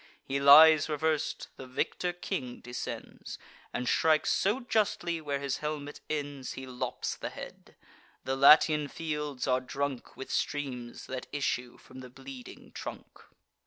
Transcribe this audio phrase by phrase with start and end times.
[0.23, 3.37] He lies revers'd; the victor king descends,
[3.71, 7.75] And strikes so justly where his helmet ends, He lops the head.
[8.23, 13.19] The Latian fields are drunk With streams that issue from the bleeding trunk.